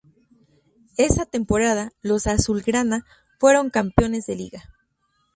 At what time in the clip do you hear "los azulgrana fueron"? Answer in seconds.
2.01-3.69